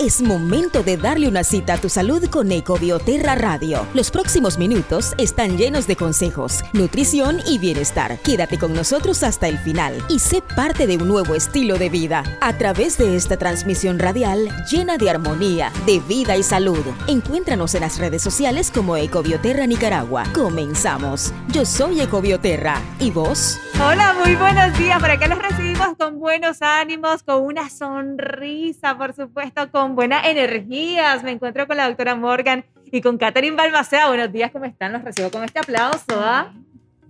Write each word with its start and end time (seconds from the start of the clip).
Es 0.00 0.22
momento 0.22 0.82
de 0.82 0.96
darle 0.96 1.28
una 1.28 1.44
cita 1.44 1.74
a 1.74 1.76
tu 1.76 1.90
salud 1.90 2.24
con 2.30 2.50
Ecobioterra 2.50 3.34
Radio. 3.34 3.86
Los 3.92 4.10
próximos 4.10 4.56
minutos 4.56 5.12
están 5.18 5.58
llenos 5.58 5.86
de 5.86 5.94
consejos, 5.94 6.64
nutrición 6.72 7.40
y 7.46 7.58
bienestar. 7.58 8.16
Quédate 8.20 8.58
con 8.58 8.72
nosotros 8.72 9.22
hasta 9.22 9.46
el 9.46 9.58
final 9.58 10.02
y 10.08 10.20
sé 10.20 10.40
parte 10.56 10.86
de 10.86 10.96
un 10.96 11.06
nuevo 11.06 11.34
estilo 11.34 11.76
de 11.76 11.90
vida 11.90 12.24
a 12.40 12.56
través 12.56 12.96
de 12.96 13.14
esta 13.14 13.36
transmisión 13.36 13.98
radial 13.98 14.48
llena 14.70 14.96
de 14.96 15.10
armonía, 15.10 15.70
de 15.84 16.00
vida 16.00 16.34
y 16.38 16.42
salud. 16.44 16.82
Encuéntranos 17.06 17.74
en 17.74 17.82
las 17.82 17.98
redes 17.98 18.22
sociales 18.22 18.70
como 18.74 18.96
Ecobioterra 18.96 19.66
Nicaragua. 19.66 20.24
Comenzamos. 20.32 21.30
Yo 21.48 21.66
soy 21.66 22.00
Ecobioterra. 22.00 22.80
¿Y 23.00 23.10
vos? 23.10 23.60
Hola, 23.74 24.14
muy 24.24 24.34
buenos 24.34 24.78
días. 24.78 24.98
Por 24.98 25.10
acá 25.10 25.26
los 25.26 25.38
recibimos 25.38 25.94
con 25.98 26.18
buenos 26.18 26.62
ánimos, 26.62 27.22
con 27.22 27.42
una 27.42 27.68
sonrisa, 27.68 28.96
por 28.96 29.14
supuesto, 29.14 29.70
con 29.70 29.89
buenas 29.94 30.26
energías. 30.26 31.22
Me 31.22 31.32
encuentro 31.32 31.66
con 31.66 31.76
la 31.76 31.86
doctora 31.86 32.14
Morgan 32.14 32.64
y 32.90 33.00
con 33.00 33.18
Catherine 33.18 33.56
Balmaceda. 33.56 34.08
Buenos 34.08 34.32
días, 34.32 34.50
¿cómo 34.50 34.64
están? 34.64 34.92
Los 34.92 35.04
recibo 35.04 35.30
con 35.30 35.44
este 35.44 35.58
aplauso. 35.58 36.04
¿ah? 36.10 36.52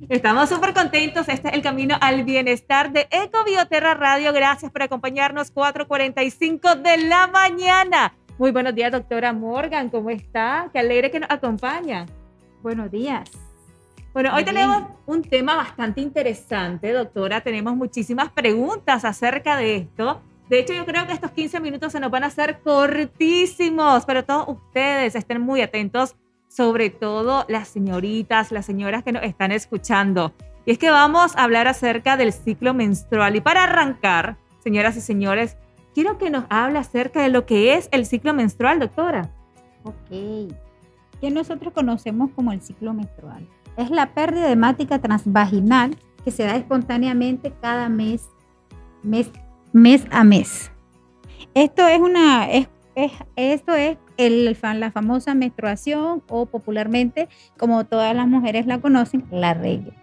Estamos 0.08 0.48
súper 0.48 0.72
contentos. 0.72 1.28
Este 1.28 1.48
es 1.48 1.54
el 1.54 1.62
camino 1.62 1.96
al 2.00 2.24
bienestar 2.24 2.90
de 2.92 3.06
Ecobioterra 3.10 3.94
Radio. 3.94 4.32
Gracias 4.32 4.72
por 4.72 4.82
acompañarnos. 4.82 5.52
4:45 5.52 6.76
de 6.76 6.96
la 7.08 7.26
mañana. 7.26 8.14
Muy 8.38 8.50
buenos 8.50 8.74
días, 8.74 8.90
doctora 8.90 9.32
Morgan. 9.32 9.90
¿Cómo 9.90 10.10
está? 10.10 10.70
Qué 10.72 10.78
alegre 10.78 11.10
que 11.10 11.20
nos 11.20 11.30
acompaña. 11.30 12.06
Buenos 12.62 12.90
días. 12.90 13.30
Bueno, 14.12 14.34
hoy 14.34 14.44
tenemos 14.44 14.84
un 15.06 15.22
tema 15.22 15.54
bastante 15.54 16.00
interesante, 16.00 16.92
doctora. 16.92 17.42
Tenemos 17.42 17.76
muchísimas 17.76 18.30
preguntas 18.30 19.04
acerca 19.04 19.56
de 19.56 19.76
esto. 19.76 20.22
De 20.50 20.58
hecho, 20.58 20.74
yo 20.74 20.84
creo 20.84 21.06
que 21.06 21.12
estos 21.12 21.30
15 21.30 21.60
minutos 21.60 21.92
se 21.92 22.00
nos 22.00 22.10
van 22.10 22.24
a 22.24 22.26
hacer 22.26 22.58
cortísimos, 22.58 24.04
pero 24.04 24.24
todos 24.24 24.48
ustedes 24.48 25.14
estén 25.14 25.40
muy 25.40 25.62
atentos, 25.62 26.16
sobre 26.48 26.90
todo 26.90 27.44
las 27.48 27.68
señoritas, 27.68 28.50
las 28.50 28.66
señoras 28.66 29.04
que 29.04 29.12
nos 29.12 29.22
están 29.22 29.52
escuchando. 29.52 30.34
Y 30.66 30.72
es 30.72 30.78
que 30.78 30.90
vamos 30.90 31.36
a 31.36 31.44
hablar 31.44 31.68
acerca 31.68 32.16
del 32.16 32.32
ciclo 32.32 32.74
menstrual. 32.74 33.36
Y 33.36 33.40
para 33.40 33.62
arrancar, 33.62 34.38
señoras 34.58 34.96
y 34.96 35.00
señores, 35.00 35.56
quiero 35.94 36.18
que 36.18 36.30
nos 36.30 36.46
hable 36.48 36.80
acerca 36.80 37.22
de 37.22 37.28
lo 37.28 37.46
que 37.46 37.74
es 37.74 37.88
el 37.92 38.04
ciclo 38.04 38.34
menstrual, 38.34 38.80
doctora. 38.80 39.30
Ok. 39.84 40.50
Que 41.20 41.30
nosotros 41.30 41.72
conocemos 41.72 42.32
como 42.34 42.50
el 42.50 42.60
ciclo 42.60 42.92
menstrual. 42.92 43.46
Es 43.76 43.90
la 43.90 44.14
pérdida 44.14 44.46
de 44.46 44.52
hemática 44.52 44.98
transvaginal 44.98 45.96
que 46.24 46.32
se 46.32 46.42
da 46.42 46.56
espontáneamente 46.56 47.52
cada 47.62 47.88
mes, 47.88 48.28
mes 49.04 49.30
mes 49.72 50.04
a 50.10 50.24
mes. 50.24 50.70
Esto 51.54 51.86
es 51.86 51.98
una, 52.00 52.50
es, 52.50 52.68
esto 53.36 53.74
es 53.74 53.96
el, 54.16 54.56
la 54.76 54.90
famosa 54.90 55.34
menstruación 55.34 56.22
o 56.28 56.46
popularmente, 56.46 57.28
como 57.56 57.84
todas 57.84 58.14
las 58.14 58.28
mujeres 58.28 58.66
la 58.66 58.80
conocen, 58.80 59.24
la 59.30 59.54
regla. 59.54 59.94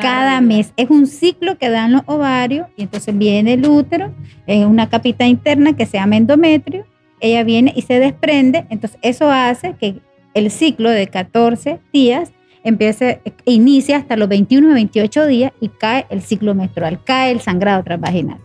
Cada 0.00 0.40
mes 0.40 0.72
es 0.76 0.88
un 0.88 1.06
ciclo 1.06 1.58
que 1.58 1.68
dan 1.68 1.92
los 1.92 2.02
ovarios 2.06 2.68
y 2.76 2.82
entonces 2.82 3.16
viene 3.16 3.54
el 3.54 3.68
útero, 3.68 4.14
es 4.46 4.64
una 4.64 4.88
capita 4.88 5.26
interna 5.26 5.74
que 5.74 5.84
se 5.84 5.98
llama 5.98 6.16
endometrio, 6.16 6.86
ella 7.20 7.44
viene 7.44 7.72
y 7.76 7.82
se 7.82 7.98
desprende, 7.98 8.66
entonces 8.70 8.98
eso 9.02 9.30
hace 9.30 9.74
que 9.74 10.00
el 10.32 10.50
ciclo 10.50 10.88
de 10.88 11.06
14 11.08 11.80
días 11.92 12.32
empiece, 12.62 13.20
inicia 13.44 13.98
hasta 13.98 14.16
los 14.16 14.28
21 14.28 14.70
o 14.70 14.74
28 14.74 15.26
días 15.26 15.52
y 15.60 15.68
cae 15.68 16.06
el 16.08 16.22
ciclo 16.22 16.54
menstrual, 16.54 17.02
cae 17.04 17.32
el 17.32 17.40
sangrado 17.40 17.82
transvaginal 17.82 18.43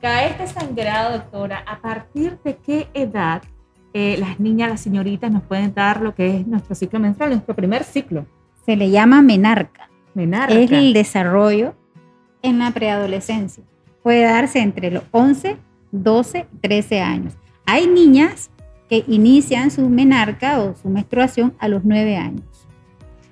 cae 0.00 0.30
este 0.30 0.46
sangrado, 0.46 1.18
doctora, 1.18 1.62
¿a 1.66 1.80
partir 1.80 2.38
de 2.44 2.56
qué 2.56 2.88
edad 2.94 3.42
eh, 3.92 4.16
las 4.18 4.38
niñas, 4.38 4.70
las 4.70 4.80
señoritas 4.80 5.30
nos 5.30 5.42
pueden 5.42 5.74
dar 5.74 6.00
lo 6.00 6.14
que 6.14 6.38
es 6.38 6.46
nuestro 6.46 6.74
ciclo 6.74 7.00
menstrual, 7.00 7.30
nuestro 7.30 7.54
primer 7.54 7.84
ciclo? 7.84 8.26
Se 8.64 8.76
le 8.76 8.90
llama 8.90 9.22
menarca. 9.22 9.88
Menarca. 10.14 10.54
Es 10.54 10.70
el 10.70 10.92
desarrollo 10.92 11.74
en 12.42 12.58
la 12.58 12.70
preadolescencia. 12.70 13.64
Puede 14.02 14.22
darse 14.22 14.60
entre 14.60 14.90
los 14.90 15.04
11, 15.10 15.56
12 15.92 16.46
y 16.52 16.56
13 16.58 17.00
años. 17.00 17.34
Hay 17.66 17.86
niñas 17.86 18.50
que 18.88 19.04
inician 19.06 19.70
su 19.70 19.88
menarca 19.88 20.60
o 20.60 20.74
su 20.76 20.88
menstruación 20.88 21.54
a 21.58 21.68
los 21.68 21.84
9 21.84 22.16
años 22.16 22.47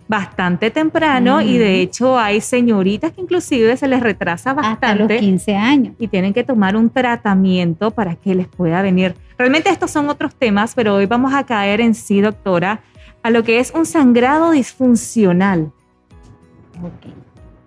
bastante 0.08 0.70
temprano 0.70 1.40
y 1.40 1.58
de 1.58 1.80
hecho 1.80 2.18
hay 2.18 2.40
señoritas 2.40 3.12
que 3.12 3.20
inclusive 3.20 3.76
se 3.76 3.88
les 3.88 4.00
retrasa 4.00 4.54
bastante. 4.54 4.86
Hasta 4.86 5.14
los 5.14 5.20
15 5.20 5.56
años. 5.56 5.94
Y 5.98 6.08
tienen 6.08 6.32
que 6.32 6.44
tomar 6.44 6.76
un 6.76 6.90
tratamiento 6.90 7.90
para 7.90 8.14
que 8.14 8.34
les 8.34 8.48
pueda 8.48 8.82
venir. 8.82 9.14
Realmente 9.38 9.70
estos 9.70 9.90
son 9.90 10.08
otros 10.08 10.34
temas, 10.34 10.74
pero 10.74 10.94
hoy 10.94 11.06
vamos 11.06 11.34
a 11.34 11.44
caer 11.44 11.80
en 11.80 11.94
sí, 11.94 12.20
doctora, 12.20 12.80
a 13.22 13.30
lo 13.30 13.42
que 13.42 13.58
es 13.58 13.72
un 13.74 13.84
sangrado 13.84 14.52
disfuncional. 14.52 15.72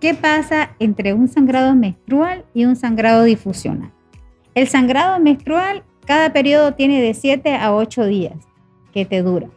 ¿Qué 0.00 0.14
pasa 0.14 0.70
entre 0.78 1.12
un 1.12 1.28
sangrado 1.28 1.74
menstrual 1.74 2.44
y 2.54 2.64
un 2.64 2.76
sangrado 2.76 3.24
difusional? 3.24 3.90
El 4.54 4.66
sangrado 4.66 5.20
menstrual, 5.20 5.82
cada 6.06 6.32
periodo 6.32 6.72
tiene 6.74 7.02
de 7.02 7.12
7 7.14 7.54
a 7.54 7.74
8 7.74 8.06
días 8.06 8.34
que 8.92 9.04
te 9.04 9.22
dura 9.22 9.48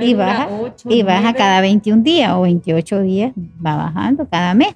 y 0.00 0.14
baja, 0.14 0.48
y 0.88 1.02
baja 1.02 1.34
cada 1.34 1.60
21 1.60 2.02
días 2.02 2.32
o 2.32 2.42
28 2.42 3.02
días, 3.02 3.32
va 3.64 3.76
bajando 3.76 4.28
cada 4.28 4.54
mes. 4.54 4.74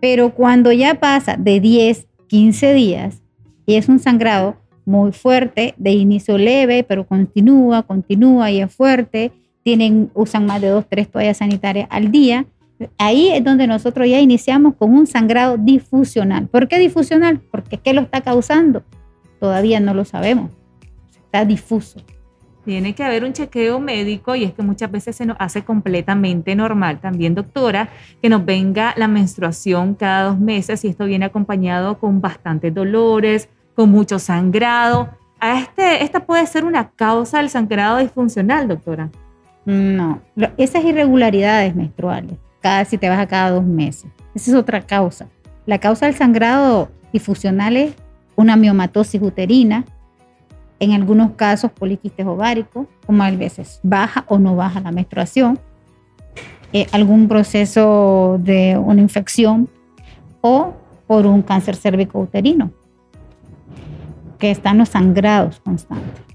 Pero 0.00 0.34
cuando 0.34 0.72
ya 0.72 0.94
pasa 0.94 1.36
de 1.36 1.60
10, 1.60 2.06
15 2.28 2.74
días 2.74 3.22
y 3.66 3.74
es 3.74 3.88
un 3.88 3.98
sangrado 3.98 4.56
muy 4.84 5.12
fuerte, 5.12 5.74
de 5.76 5.92
inicio 5.92 6.38
leve, 6.38 6.84
pero 6.84 7.06
continúa, 7.06 7.82
continúa 7.82 8.50
y 8.50 8.60
es 8.60 8.74
fuerte, 8.74 9.32
tienen, 9.62 10.10
usan 10.14 10.46
más 10.46 10.60
de 10.60 10.68
2, 10.68 10.86
3 10.88 11.10
toallas 11.10 11.36
sanitarias 11.36 11.86
al 11.90 12.10
día, 12.10 12.46
ahí 12.98 13.28
es 13.28 13.44
donde 13.44 13.66
nosotros 13.66 14.08
ya 14.08 14.20
iniciamos 14.20 14.74
con 14.74 14.92
un 14.92 15.06
sangrado 15.06 15.56
difusional. 15.56 16.48
¿Por 16.48 16.68
qué 16.68 16.78
difusional? 16.78 17.40
Porque 17.50 17.78
¿qué 17.78 17.92
lo 17.92 18.02
está 18.02 18.22
causando? 18.22 18.82
Todavía 19.38 19.80
no 19.80 19.94
lo 19.94 20.04
sabemos. 20.04 20.50
Está 21.24 21.44
difuso. 21.44 22.00
Tiene 22.64 22.94
que 22.94 23.02
haber 23.02 23.24
un 23.24 23.32
chequeo 23.32 23.80
médico 23.80 24.36
y 24.36 24.44
es 24.44 24.52
que 24.52 24.62
muchas 24.62 24.90
veces 24.90 25.16
se 25.16 25.26
nos 25.26 25.36
hace 25.40 25.64
completamente 25.64 26.54
normal 26.54 27.00
también, 27.00 27.34
doctora, 27.34 27.88
que 28.20 28.28
nos 28.28 28.44
venga 28.44 28.94
la 28.96 29.08
menstruación 29.08 29.94
cada 29.94 30.30
dos 30.30 30.38
meses 30.38 30.84
y 30.84 30.88
esto 30.88 31.06
viene 31.06 31.24
acompañado 31.24 31.98
con 31.98 32.20
bastantes 32.20 32.72
dolores, 32.72 33.48
con 33.74 33.90
mucho 33.90 34.18
sangrado. 34.20 35.10
¿A 35.40 35.58
este, 35.58 36.04
¿Esta 36.04 36.20
puede 36.20 36.46
ser 36.46 36.64
una 36.64 36.90
causa 36.90 37.38
del 37.38 37.50
sangrado 37.50 37.98
disfuncional, 37.98 38.68
doctora? 38.68 39.10
No, 39.64 40.20
esas 40.56 40.84
irregularidades 40.84 41.74
menstruales, 41.74 42.36
cada 42.60 42.84
si 42.84 42.96
te 42.96 43.08
vas 43.08 43.18
a 43.18 43.26
cada 43.26 43.50
dos 43.50 43.64
meses, 43.64 44.10
esa 44.34 44.50
es 44.52 44.56
otra 44.56 44.82
causa. 44.82 45.28
La 45.66 45.78
causa 45.78 46.06
del 46.06 46.14
sangrado 46.14 46.90
disfuncional 47.12 47.76
es 47.76 47.94
una 48.36 48.56
miomatosis 48.56 49.20
uterina, 49.20 49.84
en 50.82 50.90
algunos 50.94 51.30
casos 51.36 51.70
poliquistes 51.70 52.26
ováricos, 52.26 52.88
como 53.06 53.22
a 53.22 53.30
veces 53.30 53.78
baja 53.84 54.24
o 54.26 54.36
no 54.36 54.56
baja 54.56 54.80
la 54.80 54.90
menstruación, 54.90 55.60
eh, 56.72 56.88
algún 56.90 57.28
proceso 57.28 58.36
de 58.40 58.76
una 58.76 59.00
infección 59.00 59.68
o 60.40 60.74
por 61.06 61.24
un 61.26 61.40
cáncer 61.42 61.76
cérvico-uterino, 61.76 62.72
que 64.40 64.50
están 64.50 64.78
los 64.78 64.88
sangrados 64.88 65.60
constantes. 65.60 66.31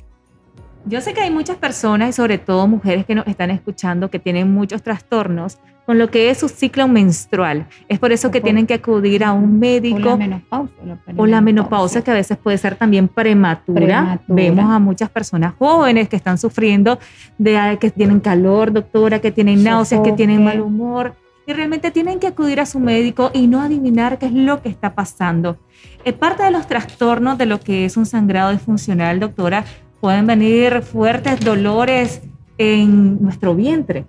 Yo 0.87 1.01
sé 1.01 1.13
que 1.13 1.19
hay 1.19 1.31
muchas 1.31 1.57
personas 1.57 2.09
y 2.09 2.13
sobre 2.13 2.37
todo 2.37 2.65
mujeres 2.65 3.05
que 3.05 3.13
nos 3.13 3.27
están 3.27 3.51
escuchando 3.51 4.09
que 4.09 4.19
tienen 4.19 4.53
muchos 4.53 4.81
trastornos 4.81 5.57
con 5.85 5.97
lo 5.97 6.09
que 6.09 6.29
es 6.29 6.37
su 6.37 6.47
ciclo 6.47 6.87
menstrual. 6.87 7.67
Es 7.89 7.99
por 7.99 8.13
eso 8.13 8.31
que 8.31 8.39
tienen 8.39 8.65
que 8.65 8.75
acudir 8.75 9.25
a 9.25 9.33
un 9.33 9.59
médico. 9.59 9.97
O 9.97 10.01
la 10.01 10.17
menopausa. 10.17 10.73
o 11.17 11.25
la 11.25 11.41
menopausa, 11.41 12.01
que 12.01 12.11
a 12.11 12.13
veces 12.13 12.37
puede 12.37 12.57
ser 12.57 12.75
también 12.75 13.09
prematura. 13.09 14.21
Vemos 14.27 14.65
a 14.69 14.79
muchas 14.79 15.09
personas 15.09 15.53
jóvenes 15.59 16.07
que 16.07 16.15
están 16.15 16.37
sufriendo 16.37 16.99
de 17.37 17.77
que 17.81 17.91
tienen 17.91 18.21
calor, 18.21 18.71
doctora, 18.71 19.19
que 19.19 19.31
tienen 19.31 19.63
náuseas, 19.63 20.01
que 20.01 20.13
tienen 20.13 20.43
mal 20.43 20.61
humor. 20.61 21.15
Y 21.45 21.53
realmente 21.53 21.91
tienen 21.91 22.19
que 22.19 22.27
acudir 22.27 22.59
a 22.59 22.65
su 22.65 22.79
médico 22.79 23.31
y 23.33 23.47
no 23.47 23.61
adivinar 23.61 24.19
qué 24.19 24.25
es 24.25 24.33
lo 24.33 24.61
que 24.61 24.67
está 24.67 24.93
pasando. 24.95 25.57
Es 26.03 26.13
parte 26.13 26.43
de 26.43 26.51
los 26.51 26.67
trastornos 26.67 27.37
de 27.37 27.45
lo 27.45 27.61
que 27.61 27.85
es 27.85 27.95
un 27.95 28.05
sangrado 28.05 28.51
disfuncional, 28.51 29.21
doctora, 29.21 29.63
pueden 29.99 30.27
venir 30.27 30.81
fuertes 30.81 31.39
dolores 31.39 32.21
en 32.57 33.21
nuestro 33.21 33.55
vientre 33.55 34.05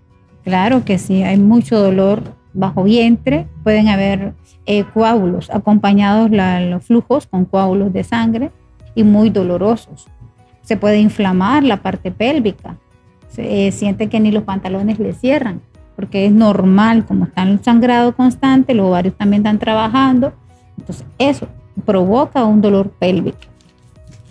Claro 0.49 0.82
que 0.82 0.96
sí, 0.96 1.23
hay 1.25 1.37
mucho 1.37 1.79
dolor 1.79 2.23
bajo 2.55 2.82
vientre, 2.82 3.46
pueden 3.62 3.88
haber 3.88 4.32
eh, 4.64 4.85
coágulos 4.94 5.50
acompañados 5.50 6.31
los 6.31 6.85
flujos 6.87 7.26
con 7.26 7.44
coágulos 7.44 7.93
de 7.93 8.02
sangre 8.02 8.50
y 8.94 9.05
muy 9.05 9.29
dolorosos. 9.29 10.08
Se 10.62 10.79
puede 10.79 11.00
inflamar 11.00 11.64
la 11.64 11.82
parte 11.82 12.11
pélvica, 12.11 12.79
se 13.29 13.67
eh, 13.67 13.73
siente 13.73 14.08
que 14.08 14.20
ni 14.20 14.32
los 14.32 14.44
pantalones 14.44 14.99
le 14.99 15.12
cierran, 15.12 15.61
porque 15.96 16.25
es 16.25 16.32
normal, 16.32 17.05
como 17.05 17.26
están 17.26 17.49
el 17.49 17.62
sangrado 17.62 18.17
constante, 18.17 18.73
los 18.73 18.87
ovarios 18.87 19.19
también 19.19 19.43
están 19.43 19.58
trabajando, 19.58 20.32
entonces 20.79 21.06
eso 21.19 21.46
provoca 21.84 22.43
un 22.46 22.62
dolor 22.62 22.88
pélvico. 22.99 23.37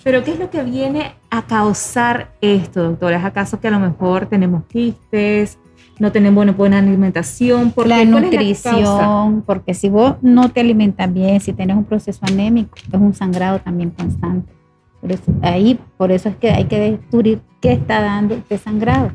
Pero 0.07 0.23
¿qué 0.23 0.31
es 0.31 0.39
lo 0.39 0.49
que 0.49 0.63
viene 0.63 1.15
a 1.29 1.41
causar 1.41 2.31
esto, 2.39 2.81
doctora? 2.81 3.17
¿Es 3.17 3.25
acaso 3.25 3.59
que 3.59 3.67
a 3.67 3.71
lo 3.71 3.79
mejor 3.79 4.27
tenemos 4.27 4.63
quistes, 4.63 5.59
no 5.99 6.13
tenemos 6.13 6.55
buena 6.55 6.79
alimentación? 6.79 7.71
¿Por 7.71 7.87
la 7.87 8.05
nutrición, 8.05 9.43
porque 9.45 9.73
si 9.73 9.89
vos 9.89 10.15
no 10.21 10.47
te 10.47 10.61
alimentas 10.61 11.13
bien, 11.13 11.41
si 11.41 11.51
tienes 11.51 11.75
un 11.75 11.83
proceso 11.83 12.21
anémico, 12.25 12.77
es 12.77 12.97
un 12.97 13.13
sangrado 13.13 13.59
también 13.59 13.89
constante. 13.89 14.53
Por 15.01 15.11
eso, 15.11 15.23
ahí, 15.41 15.77
por 15.97 16.13
eso 16.13 16.29
es 16.29 16.37
que 16.37 16.51
hay 16.51 16.63
que 16.63 16.79
descubrir 16.79 17.41
qué 17.59 17.73
está 17.73 17.99
dando 17.99 18.33
este 18.33 18.57
sangrado. 18.57 19.11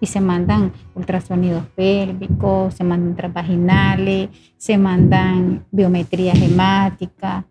Y 0.00 0.06
se 0.06 0.20
mandan 0.20 0.72
ultrasonidos 0.96 1.62
pélvicos, 1.76 2.74
se 2.74 2.82
mandan 2.82 3.14
transvaginales, 3.14 4.28
se 4.56 4.76
mandan 4.76 5.66
biometría 5.70 6.32
hemática, 6.32 7.44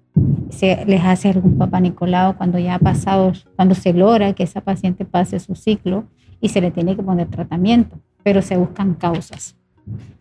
se 0.52 0.86
les 0.86 1.04
hace 1.04 1.30
algún 1.30 1.58
papá 1.58 1.80
Nicolau 1.80 2.36
cuando 2.36 2.60
ya 2.60 2.76
ha 2.76 2.80
pasado, 2.80 3.32
cuando 3.56 3.74
se 3.74 3.94
logra 3.94 4.34
que 4.34 4.44
esa 4.44 4.62
paciente 4.62 5.06
pase 5.06 5.40
su 5.40 5.56
ciclo 5.56 6.06
y 6.40 6.50
se 6.50 6.62
le 6.62 6.72
tiene 6.72 6.96
que 6.96 7.04
poner 7.04 7.28
tratamiento, 7.28 7.98
pero 8.24 8.42
se 8.42 8.58
buscan 8.58 8.96
causas. 8.96 9.56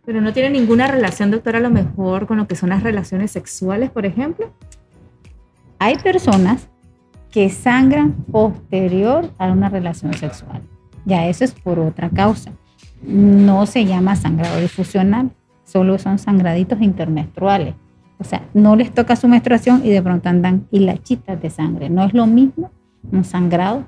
Pero 0.04 0.20
no 0.20 0.32
tiene 0.32 0.50
ninguna 0.50 0.86
relación, 0.86 1.30
doctora, 1.30 1.58
a 1.58 1.62
lo 1.62 1.70
mejor 1.70 2.26
con 2.26 2.38
lo 2.38 2.46
que 2.46 2.56
son 2.56 2.70
las 2.70 2.82
relaciones 2.82 3.30
sexuales, 3.30 3.90
por 3.90 4.06
ejemplo. 4.06 4.52
Hay 5.78 5.96
personas 5.96 6.68
que 7.30 7.48
sangran 7.48 8.12
posterior 8.12 9.30
a 9.38 9.52
una 9.52 9.68
relación 9.68 10.14
sexual. 10.14 10.62
Ya 11.04 11.26
eso 11.26 11.44
es 11.44 11.52
por 11.52 11.78
otra 11.78 12.10
causa. 12.10 12.52
No 13.02 13.66
se 13.66 13.84
llama 13.84 14.16
sangrado 14.16 14.60
difusional, 14.60 15.30
solo 15.64 15.98
son 15.98 16.18
sangraditos 16.18 16.80
intermenstruales. 16.80 17.74
O 18.20 18.24
sea, 18.24 18.42
no 18.52 18.76
les 18.76 18.92
toca 18.92 19.16
su 19.16 19.26
menstruación 19.28 19.80
y 19.84 19.88
de 19.88 20.02
pronto 20.02 20.28
andan 20.28 20.66
hilachitas 20.70 21.40
de 21.40 21.48
sangre. 21.50 21.88
No 21.88 22.04
es 22.04 22.12
lo 22.12 22.26
mismo 22.26 22.70
un 23.10 23.24
sangrado 23.24 23.84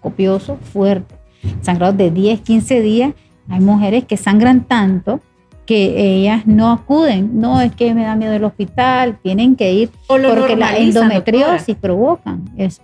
copioso, 0.00 0.56
fuerte. 0.56 1.14
Sangrado 1.60 1.92
de 1.92 2.10
10, 2.10 2.40
15 2.40 2.80
días. 2.80 3.12
Hay 3.48 3.60
mujeres 3.60 4.04
que 4.04 4.16
sangran 4.16 4.64
tanto 4.64 5.20
que 5.66 6.18
ellas 6.18 6.46
no 6.46 6.70
acuden. 6.72 7.40
No, 7.40 7.60
es 7.60 7.74
que 7.74 7.94
me 7.94 8.04
da 8.04 8.16
miedo 8.16 8.32
el 8.32 8.44
hospital, 8.44 9.18
tienen 9.22 9.54
que 9.54 9.72
ir 9.72 9.90
porque 10.06 10.56
la 10.56 10.76
endometriosis 10.76 11.76
provoca 11.76 12.38
eso. 12.56 12.80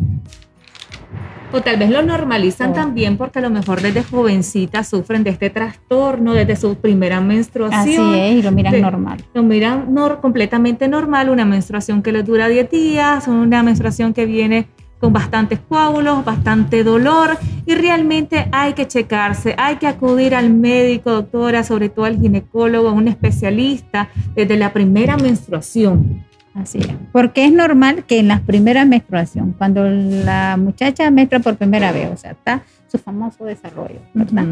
O 1.52 1.60
tal 1.60 1.78
vez 1.78 1.90
lo 1.90 2.02
normalizan 2.02 2.70
oh. 2.70 2.74
también 2.74 3.16
porque 3.16 3.40
a 3.40 3.42
lo 3.42 3.50
mejor 3.50 3.80
desde 3.80 4.04
jovencitas 4.04 4.88
sufren 4.88 5.24
de 5.24 5.30
este 5.30 5.50
trastorno 5.50 6.32
desde 6.32 6.56
su 6.56 6.76
primera 6.76 7.20
menstruación. 7.20 7.80
Así 8.14 8.20
es, 8.20 8.36
y 8.36 8.42
lo 8.42 8.52
miran 8.52 8.80
normal. 8.80 9.24
Lo 9.34 9.42
miran 9.42 9.94
completamente 10.20 10.88
normal, 10.88 11.28
una 11.28 11.44
menstruación 11.44 12.02
que 12.02 12.12
les 12.12 12.24
dura 12.24 12.48
10 12.48 12.70
días, 12.70 13.26
una 13.26 13.62
menstruación 13.62 14.14
que 14.14 14.26
viene 14.26 14.68
con 15.00 15.12
bastantes 15.12 15.58
coágulos, 15.58 16.24
bastante 16.24 16.84
dolor 16.84 17.38
y 17.66 17.74
realmente 17.74 18.48
hay 18.52 18.74
que 18.74 18.86
checarse, 18.86 19.54
hay 19.56 19.76
que 19.76 19.86
acudir 19.86 20.34
al 20.34 20.52
médico, 20.52 21.10
doctora, 21.10 21.64
sobre 21.64 21.88
todo 21.88 22.04
al 22.04 22.20
ginecólogo, 22.20 22.88
a 22.90 22.92
un 22.92 23.08
especialista 23.08 24.10
desde 24.34 24.56
la 24.56 24.72
primera 24.72 25.16
menstruación. 25.16 26.29
Así 26.54 26.78
es. 26.78 26.88
Porque 27.12 27.44
es 27.44 27.52
normal 27.52 28.04
que 28.04 28.18
en 28.18 28.28
las 28.28 28.40
primeras 28.40 28.86
menstruación, 28.86 29.54
cuando 29.56 29.88
la 29.88 30.56
muchacha 30.56 31.10
menstrua 31.10 31.40
por 31.40 31.56
primera 31.56 31.92
vez, 31.92 32.10
o 32.12 32.16
sea, 32.16 32.32
está 32.32 32.62
su 32.88 32.98
famoso 32.98 33.44
desarrollo, 33.44 34.00
¿verdad? 34.14 34.44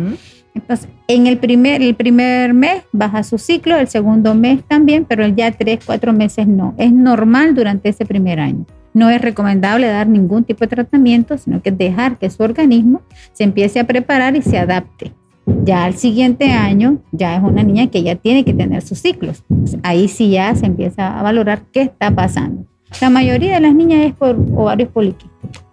Entonces, 0.54 0.88
en 1.08 1.26
el 1.26 1.38
primer, 1.38 1.82
el 1.82 1.94
primer 1.94 2.54
mes 2.54 2.82
baja 2.92 3.22
su 3.22 3.38
ciclo, 3.38 3.76
el 3.76 3.88
segundo 3.88 4.34
mes 4.34 4.62
también, 4.64 5.04
pero 5.04 5.26
ya 5.26 5.50
tres, 5.50 5.80
cuatro 5.84 6.12
meses 6.12 6.46
no. 6.46 6.74
Es 6.78 6.92
normal 6.92 7.54
durante 7.54 7.88
ese 7.88 8.06
primer 8.06 8.38
año. 8.38 8.64
No 8.94 9.10
es 9.10 9.20
recomendable 9.20 9.86
dar 9.88 10.08
ningún 10.08 10.44
tipo 10.44 10.60
de 10.60 10.68
tratamiento, 10.68 11.36
sino 11.36 11.62
que 11.62 11.70
dejar 11.70 12.18
que 12.18 12.30
su 12.30 12.42
organismo 12.42 13.02
se 13.32 13.44
empiece 13.44 13.80
a 13.80 13.84
preparar 13.84 14.36
y 14.36 14.42
se 14.42 14.58
adapte. 14.58 15.12
Ya 15.64 15.84
al 15.84 15.94
siguiente 15.94 16.50
año, 16.52 16.98
ya 17.12 17.36
es 17.36 17.42
una 17.42 17.62
niña 17.62 17.86
que 17.88 18.02
ya 18.02 18.16
tiene 18.16 18.44
que 18.44 18.54
tener 18.54 18.82
sus 18.82 18.98
ciclos. 18.98 19.44
Ahí 19.82 20.08
sí 20.08 20.30
ya 20.30 20.54
se 20.54 20.66
empieza 20.66 21.18
a 21.18 21.22
valorar 21.22 21.62
qué 21.72 21.82
está 21.82 22.10
pasando. 22.10 22.64
La 23.00 23.10
mayoría 23.10 23.54
de 23.54 23.60
las 23.60 23.74
niñas 23.74 24.06
es 24.06 24.14
por 24.14 24.36
ovarios 24.54 24.88
poliquísticos. 24.90 25.64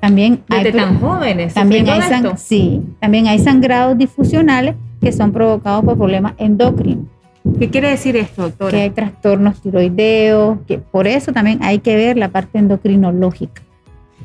También 0.00 0.42
hay, 0.48 0.72
tan 0.72 1.00
jóvenes. 1.00 1.54
También 1.54 1.88
hay, 1.88 2.00
sí, 2.36 2.82
también 3.00 3.26
hay 3.26 3.40
sangrados 3.40 3.98
difusionales 3.98 4.76
que 5.00 5.12
son 5.12 5.32
provocados 5.32 5.84
por 5.84 5.96
problemas 5.96 6.34
endocrinos. 6.38 7.06
¿Qué 7.58 7.70
quiere 7.70 7.90
decir 7.90 8.16
esto, 8.16 8.42
doctora? 8.42 8.70
Que 8.70 8.80
hay 8.82 8.90
trastornos 8.90 9.60
tiroideos, 9.60 10.58
que 10.66 10.78
por 10.78 11.06
eso 11.06 11.32
también 11.32 11.58
hay 11.62 11.78
que 11.78 11.96
ver 11.96 12.16
la 12.16 12.28
parte 12.28 12.58
endocrinológica. 12.58 13.62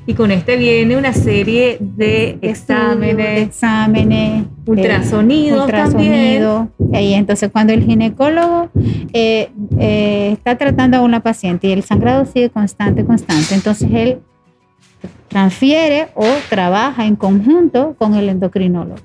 Y 0.05 0.15
con 0.15 0.31
este 0.31 0.57
viene 0.57 0.97
una 0.97 1.13
serie 1.13 1.77
de 1.79 2.37
exámenes, 2.41 3.47
exámenes, 3.47 4.45
ultrasonidos, 4.65 5.61
ultrasonido. 5.63 6.67
Y 6.91 7.13
entonces 7.13 7.49
cuando 7.51 7.71
el 7.71 7.83
ginecólogo 7.83 8.69
eh, 9.13 9.49
eh, 9.79 10.31
está 10.33 10.57
tratando 10.57 10.97
a 10.97 11.01
una 11.01 11.21
paciente 11.21 11.67
y 11.67 11.71
el 11.71 11.83
sangrado 11.83 12.25
sigue 12.25 12.49
constante, 12.49 13.05
constante, 13.05 13.55
entonces 13.55 13.89
él 13.93 14.19
transfiere 15.29 16.09
o 16.15 16.25
trabaja 16.49 17.05
en 17.05 17.15
conjunto 17.15 17.95
con 17.97 18.15
el 18.15 18.27
endocrinólogo. 18.27 19.01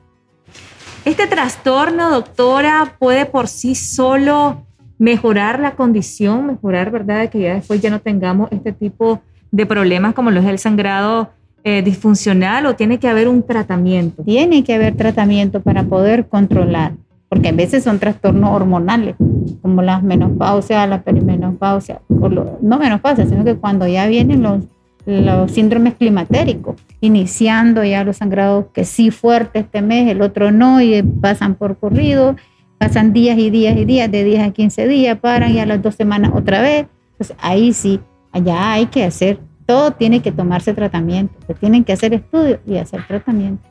Este 1.05 1.27
trastorno, 1.27 2.11
doctora, 2.11 2.97
puede 2.99 3.25
por 3.25 3.47
sí 3.47 3.77
solo 3.77 4.67
mejorar 4.99 5.61
la 5.61 5.77
condición, 5.77 6.47
mejorar, 6.47 6.91
¿verdad? 6.91 7.31
Que 7.31 7.41
ya 7.41 7.55
después 7.55 7.81
ya 7.81 7.89
no 7.89 8.01
tengamos 8.01 8.51
este 8.51 8.73
tipo 8.73 9.23
de 9.51 9.67
problemas 9.67 10.15
como 10.15 10.31
lo 10.31 10.41
es 10.41 10.47
el 10.47 10.59
sangrado 10.59 11.31
eh, 11.65 11.83
disfuncional 11.83 12.67
o 12.67 12.77
tiene 12.77 12.99
que 12.99 13.09
haber 13.09 13.29
un 13.29 13.43
tratamiento? 13.43 14.23
Tiene 14.23 14.65
que 14.65 14.75
haber 14.75 14.97
tratamiento 14.97 15.61
para 15.61 15.85
poder 15.85 16.29
controlar, 16.29 16.93
porque 17.29 17.49
a 17.49 17.53
veces 17.53 17.85
son 17.85 17.99
trastornos 17.99 18.51
hormonales, 18.51 19.17
como 19.63 19.83
las 19.83 20.03
menopausia, 20.03 20.87
la 20.87 21.03
perimenopausia, 21.03 22.01
no 22.09 22.79
menopausia, 22.79 23.27
sino 23.27 23.45
que 23.45 23.57
cuando 23.57 23.87
ya 23.87 24.07
vienen 24.07 24.43
los, 24.43 24.65
los 25.05 25.51
síndromes 25.51 25.95
climatéricos, 25.95 26.77
iniciando 27.01 27.85
ya 27.85 28.05
los 28.05 28.19
sangrados 28.19 28.67
que 28.73 28.85
sí 28.85 29.11
fuerte 29.11 29.61
este 29.61 29.83
mes, 29.83 30.09
el 30.11 30.23
otro 30.23 30.53
no, 30.53 30.81
y 30.81 31.03
pasan 31.03 31.55
por 31.55 31.77
corrido, 31.79 32.37
pasan 32.79 33.13
días 33.13 33.39
y 33.39 33.51
días 33.51 33.77
y 33.77 33.85
días, 33.85 34.11
de 34.11 34.25
10 34.25 34.49
a 34.49 34.51
15 34.51 34.87
días, 34.87 35.19
paran 35.19 35.53
y 35.53 35.59
a 35.59 35.67
las 35.67 35.83
dos 35.83 35.97
semanas 35.97 36.31
otra 36.35 36.63
vez. 36.63 36.87
Entonces 37.13 37.37
ahí 37.41 37.73
sí 37.73 38.01
Allá 38.33 38.73
hay 38.73 38.87
que 38.87 39.05
hacer, 39.05 39.41
todo 39.67 39.93
tiene 39.93 40.21
que 40.21 40.33
tomarse 40.33 40.75
tratamiento, 40.75 41.35
se 41.47 41.55
tienen 41.55 41.85
que 41.85 41.93
hacer 41.93 42.15
estudios 42.15 42.61
y 42.67 42.77
hacer 42.77 43.07
tratamiento. 43.07 43.63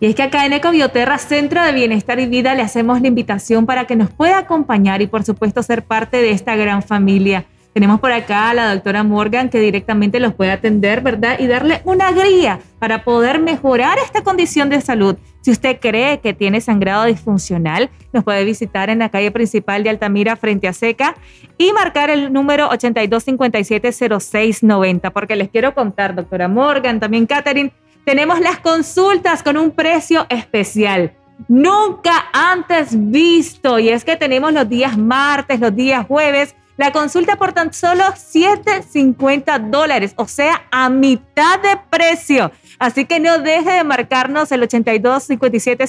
Y 0.00 0.06
es 0.06 0.16
que 0.16 0.22
acá 0.24 0.44
en 0.46 0.52
Ecobioterra, 0.52 1.16
Centro 1.18 1.62
de 1.62 1.72
Bienestar 1.72 2.18
y 2.18 2.26
Vida, 2.26 2.56
le 2.56 2.62
hacemos 2.62 3.00
la 3.00 3.06
invitación 3.06 3.66
para 3.66 3.84
que 3.84 3.94
nos 3.94 4.10
pueda 4.10 4.38
acompañar 4.38 5.00
y 5.00 5.06
por 5.06 5.22
supuesto 5.22 5.62
ser 5.62 5.84
parte 5.84 6.16
de 6.16 6.32
esta 6.32 6.56
gran 6.56 6.82
familia. 6.82 7.46
Tenemos 7.72 8.00
por 8.00 8.12
acá 8.12 8.50
a 8.50 8.54
la 8.54 8.74
doctora 8.74 9.02
Morgan 9.02 9.48
que 9.48 9.58
directamente 9.58 10.20
los 10.20 10.34
puede 10.34 10.50
atender, 10.50 11.00
¿verdad? 11.00 11.38
Y 11.38 11.46
darle 11.46 11.80
una 11.84 12.12
guía 12.12 12.60
para 12.78 13.02
poder 13.02 13.38
mejorar 13.38 13.96
esta 13.98 14.22
condición 14.22 14.68
de 14.68 14.82
salud. 14.82 15.16
Si 15.40 15.50
usted 15.50 15.80
cree 15.80 16.20
que 16.20 16.34
tiene 16.34 16.60
sangrado 16.60 17.06
disfuncional, 17.06 17.88
nos 18.12 18.24
puede 18.24 18.44
visitar 18.44 18.90
en 18.90 18.98
la 18.98 19.08
calle 19.08 19.30
principal 19.30 19.82
de 19.82 19.88
Altamira 19.90 20.36
frente 20.36 20.68
a 20.68 20.74
Seca 20.74 21.16
y 21.56 21.72
marcar 21.72 22.10
el 22.10 22.30
número 22.32 22.68
82570690, 22.70 25.10
porque 25.10 25.34
les 25.34 25.48
quiero 25.48 25.74
contar, 25.74 26.14
doctora 26.14 26.48
Morgan, 26.48 27.00
también 27.00 27.24
Catherine, 27.26 27.72
tenemos 28.04 28.38
las 28.40 28.58
consultas 28.58 29.42
con 29.42 29.56
un 29.56 29.70
precio 29.70 30.26
especial 30.28 31.14
nunca 31.48 32.26
antes 32.32 32.90
visto. 32.92 33.78
Y 33.78 33.88
es 33.88 34.04
que 34.04 34.16
tenemos 34.16 34.52
los 34.52 34.68
días 34.68 34.98
martes, 34.98 35.60
los 35.60 35.74
días 35.74 36.06
jueves 36.06 36.54
la 36.82 36.90
consulta 36.90 37.36
por 37.36 37.52
tan 37.52 37.72
solo 37.72 38.02
7.50 38.02 39.70
dólares, 39.70 40.14
o 40.16 40.26
sea, 40.26 40.62
a 40.72 40.90
mitad 40.90 41.60
de 41.60 41.78
precio. 41.88 42.50
Así 42.80 43.04
que 43.04 43.20
no 43.20 43.38
deje 43.38 43.70
de 43.70 43.84
marcarnos 43.84 44.50
el 44.50 44.64
82 44.64 45.22
57 45.22 45.84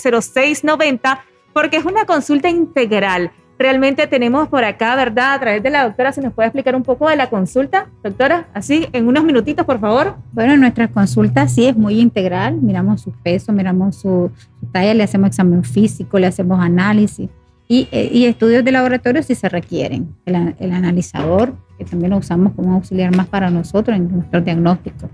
porque 1.52 1.78
es 1.78 1.86
una 1.86 2.06
consulta 2.06 2.48
integral. 2.48 3.32
Realmente 3.58 4.06
tenemos 4.06 4.50
por 4.50 4.64
acá, 4.64 4.96
¿verdad? 4.96 5.34
A 5.34 5.40
través 5.40 5.64
de 5.64 5.72
la 5.72 5.84
doctora, 5.86 6.12
¿se 6.12 6.22
nos 6.22 6.32
puede 6.32 6.50
explicar 6.50 6.76
un 6.76 6.84
poco 6.84 7.10
de 7.10 7.16
la 7.16 7.28
consulta, 7.32 7.90
doctora? 8.04 8.46
Así, 8.54 8.88
en 8.94 9.08
unos 9.08 9.24
minutitos, 9.24 9.66
por 9.66 9.80
favor. 9.80 10.18
Bueno, 10.32 10.56
nuestra 10.58 10.90
consulta 10.90 11.48
sí 11.48 11.66
es 11.66 11.76
muy 11.76 12.00
integral. 12.00 12.62
Miramos 12.62 13.02
su 13.02 13.12
peso, 13.12 13.52
miramos 13.52 13.96
su 13.96 14.30
talla, 14.72 14.94
le 14.94 15.02
hacemos 15.02 15.30
examen 15.30 15.64
físico, 15.64 16.20
le 16.20 16.28
hacemos 16.28 16.60
análisis 16.60 17.32
eh, 17.70 18.10
y, 18.12 18.26
estudios 18.26 18.64
de 18.64 18.72
laboratorio 18.72 19.24
si 19.24 19.36
se 19.36 19.50
requieren. 19.50 20.16
El, 20.26 20.72
analizador, 20.72 21.56
que 21.78 21.86
también 21.86 22.12
lo 22.12 22.18
usamos 22.18 22.54
como 22.54 22.74
auxiliar 22.76 23.16
más 23.16 23.28
para 23.28 23.50
nosotros 23.50 23.98
en 23.98 24.12
nuestro 24.12 24.42
diagnóstico. 24.42 25.10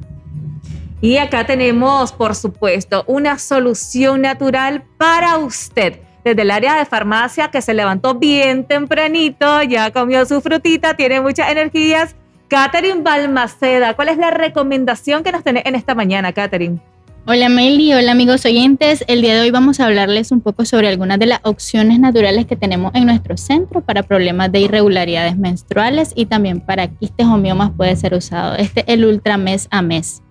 Y 1.01 1.17
acá 1.17 1.45
tenemos, 1.45 2.11
por 2.11 2.35
supuesto, 2.35 3.05
una 3.07 3.39
solución 3.39 4.21
natural 4.21 4.83
para 4.97 5.37
usted. 5.37 6.01
Desde 6.25 6.41
el 6.41 6.51
área 6.51 6.75
de 6.75 6.85
farmacia 6.85 7.49
que 7.49 7.61
se 7.61 7.73
levantó 7.73 8.15
bien 8.15 8.65
tempranito, 8.65 9.63
ya 9.63 9.91
comió 9.91 10.25
su 10.25 10.41
frutita, 10.41 10.95
tiene 10.95 11.21
muchas 11.21 11.49
energías 11.49 12.15
Catherine 12.49 13.03
Balmaceda, 13.03 13.93
¿cuál 13.93 14.09
es 14.09 14.17
la 14.17 14.31
recomendación 14.31 15.23
que 15.23 15.31
nos 15.31 15.43
tenés 15.43 15.65
en 15.67 15.75
esta 15.75 15.93
mañana, 15.93 16.33
Catherine? 16.33 16.79
Hola 17.25 17.49
Meli, 17.49 17.93
hola 17.93 18.13
amigos 18.13 18.45
oyentes. 18.45 19.03
El 19.07 19.21
día 19.21 19.35
de 19.35 19.41
hoy 19.41 19.51
vamos 19.51 19.79
a 19.79 19.85
hablarles 19.85 20.31
un 20.31 20.41
poco 20.41 20.65
sobre 20.65 20.87
algunas 20.87 21.19
de 21.19 21.27
las 21.27 21.41
opciones 21.43 21.99
naturales 21.99 22.45
que 22.47 22.55
tenemos 22.55 22.95
en 22.95 23.05
nuestro 23.05 23.37
centro 23.37 23.81
para 23.81 24.03
problemas 24.03 24.51
de 24.51 24.61
irregularidades 24.61 25.37
menstruales 25.37 26.13
y 26.15 26.25
también 26.25 26.61
para 26.61 26.87
quistes 26.87 27.27
o 27.27 27.37
miomas 27.37 27.71
puede 27.75 27.95
ser 27.97 28.15
usado. 28.15 28.55
Este 28.55 28.79
es 28.81 28.85
el 28.87 29.05
Ultra 29.05 29.37
Mes 29.37 29.67
a 29.69 29.81
Mes. 29.81 30.23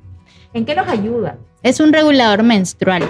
¿En 0.54 0.64
qué 0.64 0.74
nos 0.74 0.88
ayuda? 0.88 1.38
Es 1.62 1.78
un 1.78 1.92
regulador 1.92 2.42
menstrual. 2.42 3.02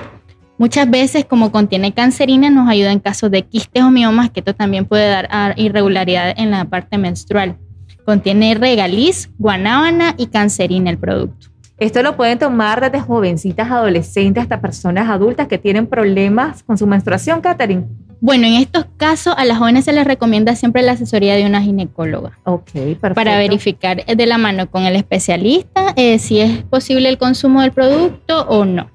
Muchas 0.58 0.90
veces, 0.90 1.24
como 1.24 1.52
contiene 1.52 1.94
cancerina, 1.94 2.50
nos 2.50 2.68
ayuda 2.68 2.90
en 2.90 2.98
casos 2.98 3.30
de 3.30 3.42
quistes 3.42 3.82
o 3.84 3.90
miomas, 3.90 4.30
que 4.30 4.40
esto 4.40 4.54
también 4.54 4.86
puede 4.86 5.08
dar 5.08 5.54
irregularidad 5.56 6.34
en 6.36 6.50
la 6.50 6.64
parte 6.64 6.98
menstrual. 6.98 7.56
Contiene 8.04 8.54
regaliz, 8.54 9.30
guanábana 9.38 10.14
y 10.18 10.26
cancerina 10.26 10.90
el 10.90 10.98
producto. 10.98 11.47
Esto 11.78 12.02
lo 12.02 12.16
pueden 12.16 12.38
tomar 12.38 12.80
desde 12.80 13.00
jovencitas, 13.00 13.70
adolescentes, 13.70 14.42
hasta 14.42 14.60
personas 14.60 15.08
adultas 15.08 15.46
que 15.46 15.58
tienen 15.58 15.86
problemas 15.86 16.64
con 16.64 16.76
su 16.76 16.86
menstruación, 16.88 17.40
Catherine. 17.40 17.86
Bueno, 18.20 18.48
en 18.48 18.54
estos 18.54 18.86
casos 18.96 19.34
a 19.36 19.44
las 19.44 19.58
jóvenes 19.58 19.84
se 19.84 19.92
les 19.92 20.04
recomienda 20.04 20.56
siempre 20.56 20.82
la 20.82 20.92
asesoría 20.92 21.36
de 21.36 21.46
una 21.46 21.62
ginecóloga. 21.62 22.36
Ok, 22.44 22.72
perfecto. 22.72 23.14
Para 23.14 23.38
verificar 23.38 24.04
de 24.04 24.26
la 24.26 24.38
mano 24.38 24.68
con 24.68 24.84
el 24.84 24.96
especialista 24.96 25.92
eh, 25.94 26.18
si 26.18 26.40
es 26.40 26.64
posible 26.64 27.08
el 27.08 27.16
consumo 27.16 27.62
del 27.62 27.70
producto 27.70 28.42
o 28.48 28.64
no. 28.64 28.90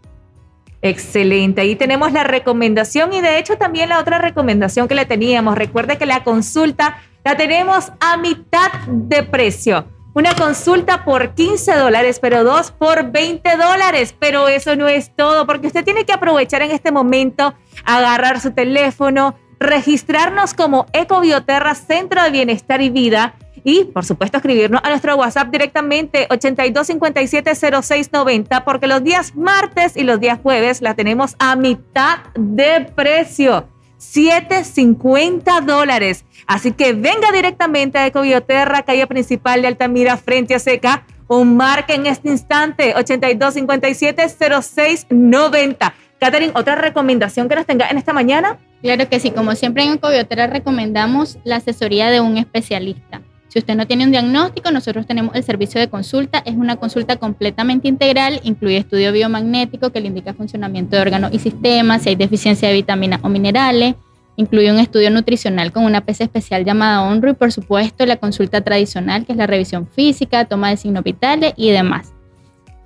Excelente, 0.82 1.62
ahí 1.62 1.78
tenemos 1.78 2.12
la 2.12 2.26
recomendación 2.26 3.14
y 3.14 3.22
de 3.22 3.40
hecho 3.40 3.58
también 3.58 3.88
la 3.88 4.00
otra 4.00 4.18
recomendación 4.18 4.90
que 4.90 4.96
le 4.96 5.06
teníamos. 5.06 5.58
Recuerde 5.58 5.98
que 5.98 6.06
la 6.06 6.26
consulta 6.26 6.98
la 7.24 7.38
tenemos 7.38 7.94
a 8.02 8.18
mitad 8.18 8.70
de 8.88 9.24
precio. 9.24 9.86
Una 10.16 10.36
consulta 10.36 11.04
por 11.04 11.34
15 11.34 11.76
dólares, 11.76 12.20
pero 12.20 12.44
dos 12.44 12.70
por 12.72 13.12
20 13.12 13.58
dólares. 13.58 14.16
Pero 14.20 14.48
eso 14.48 14.76
no 14.76 14.88
es 14.88 15.12
todo, 15.16 15.48
porque 15.48 15.66
usted 15.68 15.84
tiene 15.84 16.06
que 16.06 16.14
aprovechar 16.14 16.62
en 16.62 16.70
este 16.70 16.92
momento, 16.92 17.56
agarrar 17.84 18.40
su 18.40 18.52
teléfono, 18.52 19.34
registrarnos 19.60 20.54
como 20.54 20.86
Ecobioterra 20.94 21.74
Centro 21.74 22.22
de 22.22 22.30
Bienestar 22.30 22.80
y 22.82 22.92
Vida 22.92 23.34
y, 23.64 23.86
por 23.86 24.06
supuesto, 24.06 24.38
escribirnos 24.38 24.82
a 24.84 24.90
nuestro 24.90 25.16
WhatsApp 25.16 25.50
directamente 25.50 26.28
82570690 26.30 28.64
porque 28.64 28.86
los 28.88 29.04
días 29.04 29.36
martes 29.36 29.98
y 29.98 30.04
los 30.04 30.20
días 30.20 30.38
jueves 30.44 30.84
la 30.84 30.94
tenemos 30.94 31.36
a 31.40 31.56
mitad 31.56 32.20
de 32.36 32.82
precio. 32.94 33.73
750 34.04 35.62
dólares. 35.62 36.26
Así 36.46 36.74
que 36.74 36.92
venga 36.94 37.32
directamente 37.32 37.98
a 37.98 38.06
Ecobioterra, 38.06 38.84
calle 38.84 39.08
principal 39.08 39.62
de 39.62 39.70
Altamira, 39.70 40.18
frente 40.18 40.56
a 40.56 40.60
Seca, 40.60 41.06
o 41.28 41.46
marque 41.46 41.94
en 41.96 42.06
este 42.06 42.28
instante 42.30 42.94
82570690. 42.96 45.94
Catherine, 46.20 46.52
¿otra 46.56 46.76
recomendación 46.76 47.50
que 47.50 47.56
nos 47.56 47.66
tenga 47.66 47.90
en 47.90 47.98
esta 47.98 48.14
mañana? 48.14 48.60
Claro 48.82 49.10
que 49.10 49.20
sí, 49.20 49.32
como 49.32 49.56
siempre 49.56 49.84
en 49.84 49.94
Ecobioterra 49.94 50.46
recomendamos 50.48 51.38
la 51.44 51.58
asesoría 51.58 52.10
de 52.10 52.22
un 52.22 52.38
especialista. 52.38 53.22
Si 53.54 53.60
usted 53.60 53.76
no 53.76 53.86
tiene 53.86 54.04
un 54.04 54.10
diagnóstico, 54.10 54.72
nosotros 54.72 55.06
tenemos 55.06 55.36
el 55.36 55.44
servicio 55.44 55.80
de 55.80 55.88
consulta. 55.88 56.40
Es 56.44 56.56
una 56.56 56.78
consulta 56.78 57.18
completamente 57.18 57.88
integral, 57.88 58.40
incluye 58.42 58.78
estudio 58.78 59.12
biomagnético 59.12 59.92
que 59.92 60.02
le 60.02 60.08
indica 60.08 60.34
funcionamiento 60.34 60.96
de 60.96 61.04
órganos 61.04 61.32
y 61.32 61.38
sistemas, 61.38 62.02
si 62.02 62.10
hay 62.10 62.16
deficiencia 62.16 62.68
de 62.68 62.74
vitaminas 62.74 63.20
o 63.22 63.30
minerales. 63.30 63.94
Incluye 64.38 64.72
un 64.72 64.80
estudio 64.80 65.12
nutricional 65.12 65.72
con 65.72 65.86
una 65.86 66.02
pesa 66.02 66.24
especial 66.24 66.66
llamada 66.66 67.04
ONRO 67.04 67.30
y 67.30 67.34
por 67.36 67.52
supuesto 67.52 68.08
la 68.08 68.16
consulta 68.16 68.62
tradicional 68.62 69.24
que 69.24 69.34
es 69.34 69.38
la 69.38 69.46
revisión 69.46 69.86
física, 69.88 70.46
toma 70.46 70.72
de 70.72 70.78
signos 70.78 71.04
vitales 71.04 71.54
y 71.56 71.70
demás. 71.70 72.12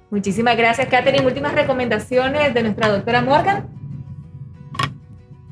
Muchísimas 0.10 0.58
gracias, 0.58 0.90
Katherine. 0.90 1.26
Últimas 1.26 1.54
recomendaciones 1.54 2.54
de 2.54 2.64
nuestra 2.64 2.90
doctora 2.90 3.22
Morgan. 3.22 3.77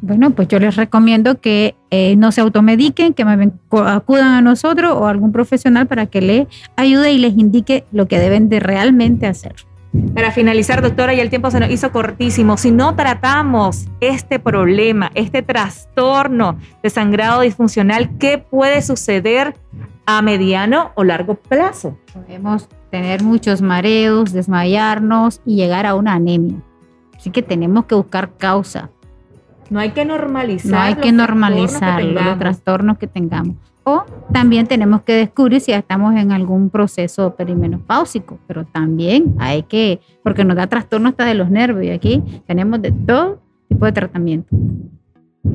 Bueno, 0.06 0.30
pues 0.30 0.48
yo 0.50 0.60
les 0.60 0.76
recomiendo 0.76 1.42
que 1.42 1.74
eh, 1.90 2.16
no 2.16 2.32
se 2.32 2.42
automediquen, 2.42 3.16
que 3.16 3.24
acudan 3.24 4.34
a 4.34 4.42
nosotros 4.42 4.94
o 4.96 5.08
a 5.08 5.10
algún 5.10 5.32
profesional 5.32 5.88
para 5.88 6.06
que 6.06 6.22
les 6.22 6.48
ayude 6.76 7.12
y 7.12 7.18
les 7.18 7.36
indique 7.36 7.86
lo 7.92 8.08
que 8.08 8.20
deben 8.20 8.48
de 8.48 8.60
realmente 8.60 9.26
hacer. 9.26 9.56
Para 10.14 10.30
finalizar, 10.30 10.84
doctora, 10.84 11.16
y 11.16 11.20
el 11.20 11.32
tiempo 11.32 11.50
se 11.50 11.60
nos 11.60 11.72
hizo 11.72 11.92
cortísimo. 11.92 12.56
Si 12.58 12.70
no 12.70 12.96
tratamos 12.96 13.88
este 14.00 14.38
problema, 14.38 15.10
este 15.16 15.42
trastorno 15.42 16.60
de 16.84 16.92
sangrado 16.92 17.42
disfuncional, 17.42 18.16
¿qué 18.20 18.38
puede 18.38 18.84
suceder 18.84 19.56
a 20.06 20.22
mediano 20.22 20.92
o 20.94 21.04
largo 21.04 21.34
plazo? 21.34 21.98
Podemos 22.14 22.70
tener 22.92 23.24
muchos 23.24 23.64
mareos, 23.64 24.34
desmayarnos 24.34 25.42
y 25.48 25.56
llegar 25.56 25.88
a 25.88 25.96
una 25.96 26.14
anemia. 26.14 26.62
Así 27.18 27.32
que 27.32 27.42
tenemos 27.42 27.86
que 27.86 27.96
buscar 27.96 28.38
causa. 28.38 28.92
No 29.70 29.80
hay 29.80 29.92
que 29.92 30.06
normalizar. 30.06 30.72
No 30.72 30.80
hay 30.80 30.96
que 30.96 31.12
normalizar 31.12 32.04
los 32.04 32.38
trastornos 32.40 32.98
que 32.98 33.08
tengamos. 33.08 33.56
O 33.84 34.04
también 34.34 34.66
tenemos 34.66 35.04
que 35.04 35.14
descubrir 35.14 35.62
si 35.62 35.72
estamos 35.72 36.16
en 36.16 36.32
algún 36.32 36.72
proceso 36.72 37.36
perimenopáusico, 37.36 38.40
pero 38.48 38.66
también 38.66 39.36
hay 39.38 39.64
que, 39.64 40.00
porque 40.24 40.44
nos 40.44 40.58
da 40.58 40.66
trastorno 40.66 41.10
hasta 41.10 41.26
de 41.26 41.36
los 41.36 41.52
nervios 41.52 41.86
y 41.86 41.90
aquí 41.92 42.24
tenemos 42.48 42.82
de 42.82 42.92
todo 42.92 43.42
tipo 43.70 43.86
de 43.86 43.92
tratamiento. 43.92 44.56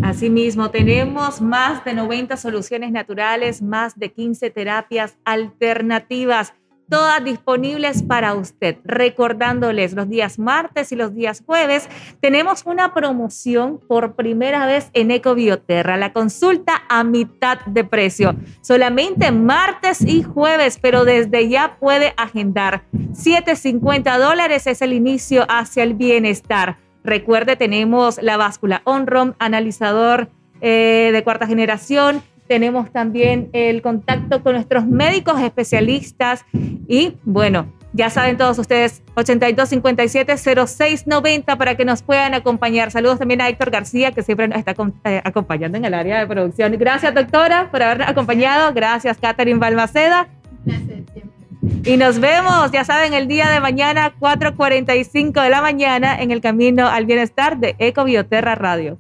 Asimismo, 0.03 0.71
tenemos 0.71 1.41
más 1.41 1.85
de 1.85 1.95
90 1.95 2.37
soluciones 2.37 2.93
naturales, 2.93 3.61
más 3.61 3.99
de 3.99 4.13
15 4.13 4.51
terapias 4.51 5.19
alternativas 5.25 6.55
todas 6.91 7.25
disponibles 7.25 8.03
para 8.03 8.35
usted. 8.35 8.77
Recordándoles, 8.85 9.95
los 9.95 10.09
días 10.09 10.39
martes 10.39 10.93
y 10.93 10.97
los 10.97 11.15
días 11.15 11.43
jueves 11.47 11.89
tenemos 12.21 12.65
una 12.67 12.93
promoción 12.93 13.79
por 13.79 14.17
primera 14.17 14.67
vez 14.67 14.91
en 14.93 15.11
Ecobioterra, 15.11 15.97
la 15.97 16.13
consulta 16.13 16.83
a 16.89 17.05
mitad 17.05 17.61
de 17.65 17.85
precio. 17.85 18.35
Solamente 18.61 19.33
martes 19.33 20.03
y 20.03 20.23
jueves, 20.23 20.79
pero 20.83 21.05
desde 21.05 21.49
ya 21.49 21.77
puede 21.79 22.13
agendar. 22.17 22.83
750 23.13 24.19
dólares 24.19 24.67
es 24.67 24.83
el 24.83 24.93
inicio 24.93 25.47
hacia 25.49 25.85
el 25.85 25.95
bienestar. 25.95 26.77
Recuerde, 27.05 27.57
tenemos 27.57 28.21
la 28.23 28.37
báscula 28.37 28.83
OnROM, 28.85 29.35
analizador 29.39 30.29
eh, 30.61 31.11
de 31.13 31.25
cuarta 31.25 31.47
generación, 31.47 32.23
tenemos 32.51 32.91
también 32.91 33.49
el 33.53 33.81
contacto 33.81 34.43
con 34.43 34.55
nuestros 34.55 34.85
médicos 34.85 35.41
especialistas 35.41 36.45
y 36.53 37.15
bueno, 37.23 37.73
ya 37.93 38.11
saben 38.11 38.37
todos 38.37 38.59
ustedes, 38.59 39.05
8257-0690 39.15 41.57
para 41.57 41.77
que 41.77 41.85
nos 41.85 42.03
puedan 42.03 42.35
acompañar. 42.35 42.91
Saludos 42.91 43.21
también 43.21 43.41
a 43.41 43.49
Héctor 43.49 43.71
García, 43.71 44.11
que 44.11 44.25
siempre 44.25 44.49
nos 44.49 44.59
está 44.59 44.75
eh, 45.05 45.21
acompañando 45.23 45.79
en 45.79 45.85
el 45.85 45.95
área 45.95 46.19
de 46.19 46.27
producción. 46.27 46.77
Gracias, 46.77 47.15
doctora, 47.15 47.71
por 47.71 47.85
habernos 47.85 48.09
acompañado. 48.09 48.75
Gracias, 48.75 49.17
Catherine 49.19 49.61
Balmaceda. 49.61 50.27
Y 51.85 51.99
nos 51.99 52.19
vemos, 52.19 52.73
ya 52.73 52.83
saben, 52.83 53.15
el 53.15 53.29
día 53.29 53.49
de 53.49 53.61
mañana, 53.61 54.13
4.45 54.19 55.41
de 55.41 55.51
la 55.51 55.63
mañana, 55.63 56.21
en 56.21 56.33
el 56.33 56.41
camino 56.41 56.89
al 56.89 57.07
bienestar 57.07 57.59
de 57.59 57.77
Eco 57.79 58.03
Bioterra 58.03 58.57
Radio. 58.57 58.99